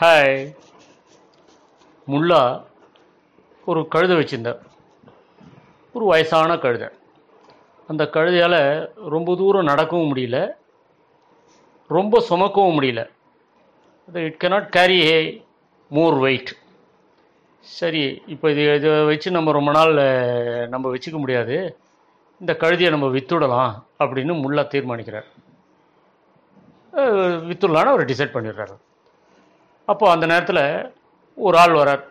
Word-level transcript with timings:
Hi 0.00 0.56
Mullah 2.08 2.64
ஒரு 3.64 3.88
கழுதை 3.88 4.16
வச்சுருந்தார். 4.16 4.60
ஒரு 5.92 6.04
வயசான 6.04 6.58
கழுதை. 6.58 6.88
அந்த 7.88 8.04
கழுதையால் 8.12 8.88
ரொம்ப 9.14 9.36
தூரம் 9.36 9.64
நடக்கவும் 9.64 10.14
முடியல. 10.14 10.38
ரொம்ப 11.88 12.24
சுமக்கவும் 12.28 12.76
முடியல. 12.78 13.02
அது 14.08 14.24
it 14.24 14.40
cannot 14.44 14.68
carry 14.76 14.98
a 15.10 15.44
more 15.88 16.14
weight 16.14 16.52
சரி 17.60 18.22
இப்போ 18.26 18.50
இது 18.50 18.74
இதை 18.74 19.04
வச்சு 19.04 19.30
நம்ம 19.30 19.52
ரொம்ப 19.52 19.70
நாள் 19.78 19.94
நம்ம 20.68 20.94
வச்சுக்க 20.94 21.18
முடியாது. 21.24 21.58
இந்த 22.40 22.56
கழுதையை 22.60 22.90
நம்ம 22.90 23.06
வித்துடலாம் 23.06 23.72
அப்படின்னு 23.98 24.34
முல்லா 24.44 24.64
தீர்மானிக்கிறார். 24.76 25.28
வித்துடலான்னு 27.50 27.92
அவர் 27.92 28.04
டிசைட் 28.04 28.36
பண்ணிடுறாரு. 28.38 28.76
அப்போது 29.92 30.14
அந்த 30.14 30.26
நேரத்தில் 30.32 30.64
ஒரு 31.46 31.56
ஆள் 31.62 31.78
வரார். 31.80 32.04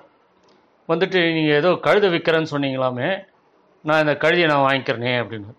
வந்துட்டு 0.91 1.19
நீங்கள் 1.37 1.59
ஏதோ 1.61 1.69
கழுதை 1.87 2.07
விற்கிறேன்னு 2.13 2.53
சொன்னீங்களாமே 2.53 3.09
நான் 3.87 4.03
இந்த 4.03 4.13
கழுதையை 4.23 4.47
நான் 4.51 4.67
வாங்கிக்கிறேனே 4.67 5.13
அப்படின்னு. 5.21 5.51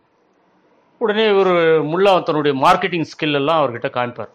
உடனே 1.03 1.25
இவர் 1.33 1.53
முல்லா 1.93 2.13
தன்னுடைய 2.27 2.55
மார்க்கெட்டிங் 2.65 3.09
ஸ்கில் 3.13 3.39
எல்லாம் 3.41 3.61
அவர்கிட்ட 3.61 3.89
காமிப்பார். 3.97 4.33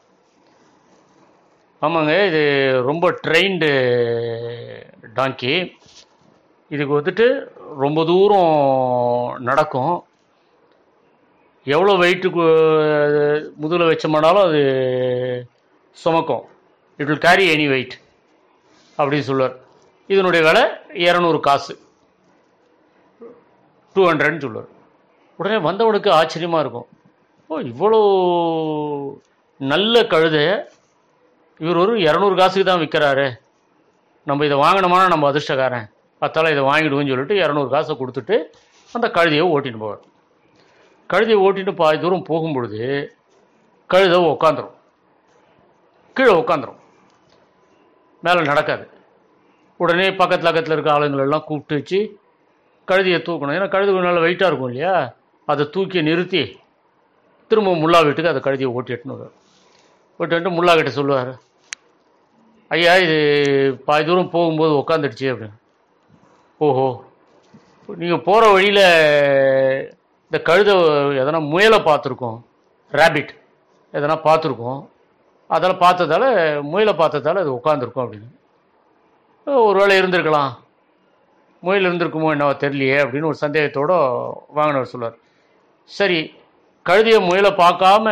ஆமாங்க 1.81 2.13
இது 2.29 2.41
ரொம்ப 2.89 3.05
ட்ரெயின்டு 3.25 3.69
டாங்கி 5.17 5.53
இதுக்கு 6.71 6.93
வந்துட்டு 6.99 7.27
ரொம்ப 7.83 7.99
தூரம் 8.11 8.53
நடக்கும். 9.49 9.95
எவ்வளோ 11.75 11.93
வெயிட்டுக்கு 12.03 12.43
முதுகில் 13.61 13.89
வச்சோம்னாலும் 13.89 14.45
அது 14.47 14.61
சுமக்கும். 16.03 16.45
It 16.99 17.09
will 17.09 17.25
carry 17.25 17.45
any 17.55 17.65
weight 17.73 17.95
அப்படின்னு 18.97 19.27
சொல்லுவார். 19.29 19.55
இதனுடைய 20.13 20.41
விலை 20.47 20.63
இரநூறு 21.07 21.39
காசு. 21.47 21.73
டூ 23.95 24.01
ஹண்ட்ரட்னு 24.09 24.43
சொல்லுவார். 24.45 24.69
உடனே 25.39 25.57
வந்தவனுக்கு 25.67 26.09
ஆச்சரியமாக 26.19 26.63
இருக்கும். 26.63 26.87
ஓ 27.49 27.59
இவ்வளோ 27.71 27.99
நல்ல 29.71 30.01
கழுதைய 30.13 30.49
இவர் 31.63 31.81
ஒரு 31.83 31.93
இரநூறு 32.07 32.35
காசுக்கு 32.39 32.65
தான் 32.69 32.81
விற்கிறாரு. 32.83 33.27
நம்ம 34.29 34.45
இதை 34.45 34.57
வாங்கினோம்னா 34.63 35.07
நம்ம 35.13 35.27
அதிர்ஷ்டக்காரன். 35.31 35.85
அத்தால 36.25 36.51
இதை 36.55 36.63
வாங்கிடுவோம்னு 36.71 37.13
சொல்லிட்டு 37.13 37.37
இரநூறு 37.43 37.69
காசை 37.75 37.97
கொடுத்துட்டு 37.99 38.37
அந்த 38.95 39.07
கழுதையை 39.17 39.45
ஓட்டின்னு 39.53 39.83
போவார். 39.83 40.03
கழுதையை 41.13 41.39
ஓட்டிட்டு 41.45 41.75
பாதி 41.83 41.97
தூரம் 41.99 42.27
போகும்பொழுது 42.31 42.81
கழுதை 43.93 44.19
உக்காந்துரும். 44.33 44.75
கீழே 46.17 46.33
உட்காந்துரும் 46.41 46.81
மேலே 48.21 48.41
நடக்காது. 48.41 48.87
உடனே 49.77 50.13
பக்கத்தில் 50.13 50.53
பக்கத்தில் 50.53 50.73
இருக்க 50.73 50.91
ஆளுங்களெல்லாம் 50.91 51.43
கூப்பிட்டு 51.43 51.75
வச்சு 51.75 52.19
கழுதியை 52.87 53.19
தூக்கணும். 53.19 53.55
ஏன்னா 53.57 53.69
கழுது 53.69 53.93
நல்லா 53.93 54.19
வெயிட்டாக 54.19 54.47
இருக்கும் 54.47 54.71
இல்லையா? 54.71 55.13
அதை 55.45 55.69
தூக்கி 55.69 56.01
நிறுத்தி 56.01 56.59
திரும்ப 57.47 57.71
முல்லா 57.71 58.03
வீட்டுக்கு 58.03 58.31
அந்த 58.31 58.51
கழுதியை 58.51 58.65
ஓட்டி 58.65 58.93
எட்டுன்னு 58.93 59.29
வருவார். 60.17 60.51
முல்லா 60.51 60.75
கிட்ட 60.75 60.89
சொல்லுவார். 60.89 61.39
ஐயா 62.67 62.95
இது 62.95 63.81
பாதி 63.85 64.05
தூரம் 64.05 64.29
போகும்போது 64.29 64.73
உக்காந்துடுச்சு 64.73 65.35
அப்படின்னு. 65.35 65.57
ஓஹோ. 66.57 67.03
நீங்கள் 67.95 68.19
போகிற 68.19 68.51
வழியில் 68.51 69.93
இந்த 70.23 70.43
கழுதை 70.43 70.75
எதனா 71.19 71.49
முயலை 71.49 71.79
பார்த்துருக்கோம். 71.79 72.41
ரேபிட் 72.91 73.29
எதனா 73.93 74.17
பார்த்துருக்கோம். 74.23 74.87
அதெல்லாம் 75.49 75.83
பார்த்ததால 75.83 76.25
முயலை 76.71 76.93
பார்த்ததால 76.93 77.41
அது 77.43 77.51
உட்காந்துருக்கும் 77.59 78.03
அப்படின்னு. 78.03 78.31
ஒரு 79.67 79.77
வேளை 79.79 79.93
இருந்திருக்கலாம். 79.99 80.51
முயல் 81.63 81.87
இருந்திருக்குமோ 81.89 82.31
என்னவோ 82.35 82.53
தெரியலையே 82.63 82.97
அப்படின்னு 83.03 83.29
ஒரு 83.31 83.37
சந்தேகத்தோட 83.41 83.91
வாங்கினவர் 84.57 84.91
சொல்லுவார் 84.91 85.15
சரி 85.89 86.19
கழுதியை 86.85 87.19
முயலை 87.27 87.51
பார்க்காம 87.61 88.05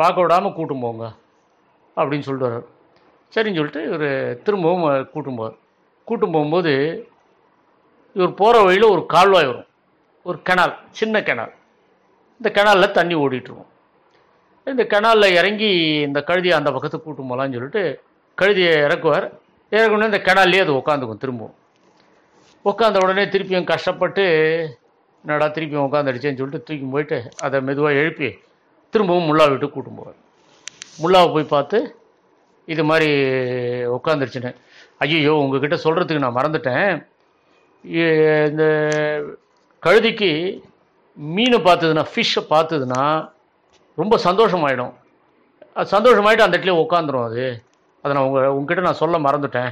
பார்க்க 0.00 0.24
விடாமல் 0.24 0.56
கூட்டும் 0.56 0.82
போங்க 0.84 1.04
அப்படின்னு 1.96 2.26
சொல்லிட்டு 2.26 2.48
வர்றார் 2.48 2.66
சரின்னு 3.34 3.58
சொல்லிட்டு 3.58 3.82
இவர் 3.88 4.08
திரும்பவும் 4.42 5.08
கூட்டும் 5.12 5.38
போவார். 5.38 5.56
கூட்டும் 6.08 6.34
போகும்போது 6.34 6.72
இவர் 8.16 8.38
போகிற 8.40 8.56
வழியில் 8.64 8.92
ஒரு 8.94 9.02
கால்வாய் 9.14 9.48
வரும். 9.50 9.70
ஒரு 10.26 10.38
கிணால் 10.48 10.74
சின்ன 10.98 11.22
கிணால் 11.28 11.54
இந்த 12.40 12.48
கிணாலில் 12.56 12.96
தண்ணி 12.98 13.14
ஓடிட்டுருக்கும் 13.24 13.72
இந்த 14.72 14.84
கெனாலில் 14.92 15.34
இறங்கி 15.38 15.68
இந்த 16.06 16.20
கழுதியை 16.28 16.54
அந்த 16.58 16.70
பக்கத்துக்கு 16.74 17.06
கூட்டும் 17.06 17.28
போகலான்னு 17.30 17.56
சொல்லிட்டு 17.56 17.82
கழுதியை 18.38 18.72
இறக்குவார். 18.86 19.26
இறக்கணுன்னே 19.72 20.08
இந்த 20.10 20.20
கெனால்லே 20.28 20.62
அது 20.64 20.72
உட்காந்துக்கும் 20.80 21.22
திரும்பவும். 21.24 21.54
உட்காந்த 22.70 23.02
உடனே 23.04 23.24
திருப்பியும் 23.34 23.68
கஷ்டப்பட்டு 23.72 24.24
என்னடா 25.24 25.46
திருப்பியும் 25.56 25.86
உட்காந்துடுச்சேன்னு 25.88 26.40
சொல்லிட்டு 26.40 26.66
தூக்கி 26.68 26.86
போயிட்டு 26.94 27.18
அதை 27.46 27.60
மெதுவாக 27.68 28.00
எழுப்பி 28.02 28.28
திரும்பவும் 28.94 29.28
முல்லா 29.28 29.46
விட்டு 29.50 29.68
கூட்டும் 29.76 29.98
போவார். 29.98 30.18
முல்லாவை 31.02 31.28
போய் 31.36 31.52
பார்த்து 31.54 31.78
இது 32.74 32.82
மாதிரி 32.90 33.08
உட்காந்துருச்சுன்னு 33.96 34.52
ஐயோ 35.04 35.32
உங்ககிட்ட 35.42 35.78
சொல்கிறதுக்கு 35.84 36.24
நான் 36.24 36.38
மறந்துட்டேன். 36.38 36.90
இந்த 38.50 38.64
கழுதிக்கு 39.82 40.30
மீனை 41.16 41.58
பார்த்ததுன்னா 41.66 42.04
ஃபிஷ்ஷை 42.12 42.42
பார்த்ததுன்னா 42.54 43.02
ரொம்ப 44.00 44.14
சந்தோஷமாயிடும். 44.26 44.94
அது 45.78 45.92
சந்தோஷமாயிட்டு 45.96 46.46
அந்த 46.46 46.56
இடத்துல 46.56 46.76
உட்காந்துரும் 46.84 47.26
அது. 47.28 47.44
அதை 48.02 48.10
நான் 48.16 48.26
உங்கள் 48.28 48.54
உங்ககிட்ட 48.56 48.82
நான் 48.88 49.02
சொல்ல 49.02 49.18
மறந்துட்டேன். 49.26 49.70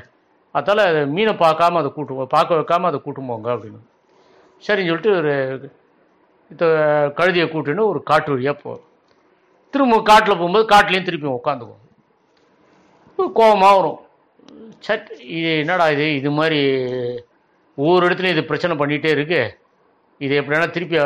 அதால் 0.55 0.83
மீனை 1.15 1.33
பார்க்காம 1.45 1.79
அதை 1.81 1.91
கூட்டு 1.93 2.27
பார்க்க 2.37 2.59
வைக்காமல் 2.61 2.91
அதை 2.91 2.99
கூட்டும் 3.05 3.31
போங்க 3.31 3.49
அப்படின்னு. 3.55 3.81
சரின்னு 4.67 4.91
சொல்லிட்டு 4.91 5.15
ஒரு 5.21 5.33
இந்த 6.53 6.65
கழுதியை 7.19 7.47
கூட்டுன்னு 7.53 7.91
ஒரு 7.93 8.01
காட்டு 8.11 8.33
வழியாக 8.33 8.57
போ 8.63 8.73
திரும்ப 9.75 9.97
காட்டில் 10.09 10.39
போகும்போது 10.41 10.67
காட்டிலையும் 10.73 11.09
திருப்பி 11.09 11.29
உட்காந்துக்கும். 11.39 11.81
கோபமாக 13.39 13.77
வரும். 13.79 14.01
சட் 14.87 15.09
இது 15.37 15.51
என்னடா 15.63 15.87
இது? 15.95 16.07
இது 16.21 16.31
மாதிரி 16.39 16.61
ஒவ்வொரு 17.79 18.03
இடத்துலையும் 18.07 18.37
இது 18.37 18.51
பிரச்சனை 18.51 18.75
பண்ணிகிட்டே 18.81 19.11
இருக்குது 19.17 19.53
இது 20.21 20.35
எப்படின்னா 20.41 20.69
திருப்பி 20.75 20.97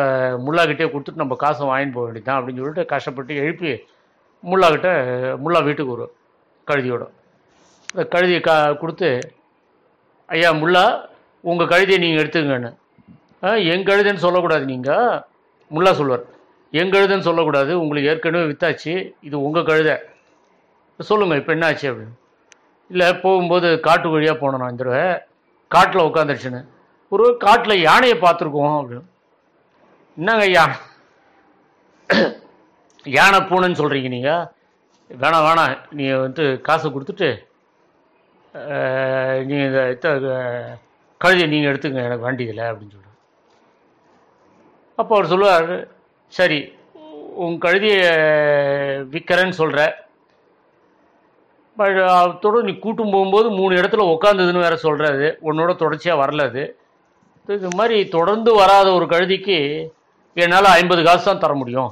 முல்லாக்கிட்டே 0.47 0.87
கொடுத்துட்டு 0.93 1.23
நம்ம 1.23 1.37
காசை 1.43 1.63
வாங்கிட்டு 1.69 1.97
போக 1.97 2.05
வேண்டியதுதான் 2.07 2.39
அப்படின்னு 2.39 2.61
சொல்லிட்டு 2.63 2.85
கஷ்டப்பட்டு 2.93 3.43
எழுப்பி 3.45 3.71
முல்லாக்கிட்ட 4.51 4.91
முல்லா 5.45 5.61
வீட்டுக்கு 5.69 5.95
வரும் 5.95 6.13
கழுதியோட. 6.69 7.05
இந்த 7.93 8.05
கழுதியை 8.15 8.41
கா 8.49 8.57
கொடுத்து 8.83 9.11
ஐயா 10.29 10.51
முல்லா 10.63 10.85
உங்கள் 11.51 11.71
கழுதியை 11.73 11.99
நீங்கள் 12.05 12.23
எடுத்துக்கங்கன்னு. 12.23 12.71
ஆ 13.45 13.55
கழுதுன்னு 13.91 14.25
சொல்லக்கூடாது 14.27 14.65
நீங்கள் 14.73 15.19
முல்லா 15.71 15.93
சொல்வார். 16.01 16.25
என் 16.79 16.93
கழுதைன்னு 16.95 17.29
சொல்லக்கூடாது 17.29 17.73
உங்களுக்கு 17.83 18.11
ஏற்கனவே 18.13 18.49
வித்தாச்சு 18.53 18.95
இது 19.29 19.37
உங்கள் 19.47 19.69
கழுதை. 19.71 19.97
சொல்லுங்கள் 21.01 21.41
இப்போ 21.41 21.53
என்ன 21.57 21.67
ஆச்சு 21.71 21.87
அப்படின்னு. 21.91 22.15
இல்லை 22.93 23.09
போகும்போது 23.23 23.69
காட்டு 23.87 24.09
வழியாக 24.15 24.37
போனோம் 24.43 24.63
நான் 24.63 24.75
இந்த 24.75 24.85
தடவை. 24.85 25.07
காட்டில் 25.75 26.07
உட்காந்துருச்சுன்னு. 26.09 26.61
ஒரு 27.13 27.25
காட்டில் 27.45 27.85
யானையை 27.89 28.17
பார்த்துருக்கோம் 28.21 28.79
அப்படின்னு. 28.79 29.07
என்னங்க 30.17 30.47
யானை 30.59 30.77
யானை 33.17 33.39
பூனைன்னு 33.49 33.81
சொல்கிறீங்க 33.81 34.09
நீங்கள் 34.15 34.47
வேணாம் 35.11 35.45
வேணாம். 35.49 35.75
நீங்கள் 35.99 36.23
வந்து 36.25 36.45
காசை 36.67 36.89
கொடுத்துட்டு 36.95 37.29
நீங்கள் 39.49 39.69
இந்த 39.69 39.81
இத்த 39.95 40.09
கழுதியை 41.21 41.47
நீங்கள் 41.53 41.71
எடுத்துங்க 41.71 42.01
எனக்கு 42.09 42.27
வேண்டியதில்லை 42.27 42.65
அப்படின்னு 42.71 42.95
சொல்கிறார் 42.95 43.15
அப்போ 44.99 45.13
அவர் 45.17 45.31
சொல்லுவார் 45.33 45.73
சரி 46.33 46.59
உன் 47.45 47.57
கழுதியை 47.65 48.03
விற்கிறேன்னு 49.15 49.61
சொல்கிற 49.61 49.81
பட் 51.77 51.99
நீ 52.69 52.73
கூட்டும் 52.85 53.15
போகும்போது 53.15 53.49
மூணு 53.59 53.73
இடத்துல 53.81 54.07
உட்காந்ததுன்னு 54.15 54.65
வேறு 54.67 54.85
சொல்கிறாரு 54.87 55.27
உன்னோட 55.49 55.71
தொடர்ச்சியாக 55.83 56.23
வரல 56.23 56.47
அது. 56.51 56.65
இது 57.57 57.69
மாதிரி 57.79 57.97
தொடர்ந்து 58.15 58.51
வராத 58.61 58.87
ஒரு 58.97 59.07
கழுதிக்கு 59.13 59.57
என்னால் 60.43 60.69
ஐம்பது 60.79 61.03
காசு 61.07 61.25
தான் 61.29 61.41
தர 61.45 61.53
முடியும் 61.61 61.91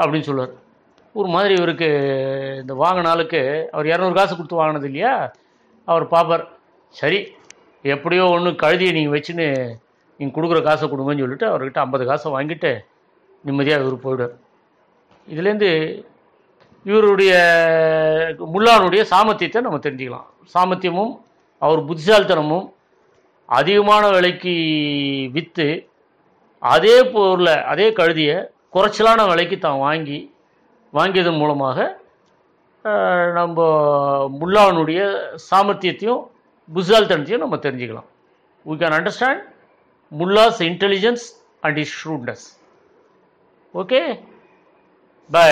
அப்படின்னு 0.00 0.28
சொல்லுவார். 0.28 0.54
ஒரு 1.14 1.28
மாதிரி 1.34 1.52
இவருக்கு 1.58 1.88
இந்த 2.62 2.74
வாங்கினாலுக்கு 2.82 3.40
அவர் 3.74 3.90
இரநூறு 3.90 4.14
காசு 4.18 4.32
கொடுத்து 4.34 4.60
வாங்கினது 4.60 4.88
இல்லையா? 4.90 5.12
அவர் 5.88 6.04
பார்ப்பார் 6.14 6.44
சரி 6.94 7.20
எப்படியோ 7.94 8.24
ஒன்று 8.34 8.50
கழுதியை 8.64 8.92
நீங்கள் 8.96 9.14
வச்சுன்னு 9.16 9.46
நீங்கள் 10.20 10.36
கொடுக்குற 10.36 10.60
காசை 10.68 10.88
கொடுங்கன்னு 10.88 11.24
சொல்லிட்டு 11.24 11.48
அவர்கிட்ட 11.50 11.80
ஐம்பது 11.84 12.06
காசை 12.10 12.28
வாங்கிட்டு 12.36 12.72
நிம்மதியாக 13.44 13.84
இவர் 13.84 14.04
போயிடுவார். 14.06 14.34
இதுலேருந்து 15.28 15.70
இவருடைய 16.88 17.32
முல்லானுடைய 18.54 19.04
சாமர்த்தியத்தை 19.12 19.62
நம்ம 19.66 19.80
தெரிஞ்சுக்கலாம். 19.86 20.28
சாமர்த்தியமும் 20.54 21.14
அவர் 21.62 21.86
புத்திசாலித்தனமும் 21.88 22.66
அதிகமான 23.48 24.10
விலைக்கு 24.10 24.54
விற்று 25.32 25.68
அதே 26.62 26.96
பொருளை 27.12 27.54
அதே 27.62 27.86
கழுதியை 27.90 28.36
குறைச்சலான 28.74 29.26
விலைக்கு 29.28 29.58
தான் 29.58 29.78
வாங்கி 29.78 30.18
வாங்கியதன் 30.94 31.38
மூலமாக 31.38 31.86
நம்ம 33.34 33.58
முல்லாவனுடைய 34.40 35.00
சாமர்த்தியத்தையும் 35.50 36.22
புசால்தனத்தையும் 36.74 37.44
நம்ம 37.44 37.56
தெரிஞ்சுக்கலாம். 37.56 38.08
We 38.66 38.78
can 38.78 38.96
understand 38.98 39.42
Mulla's 40.12 40.60
intelligence 40.70 41.24
and 41.60 41.78
his 41.78 41.94
shrewdness 42.04 42.46
okay 43.74 44.00
bye 45.30 45.48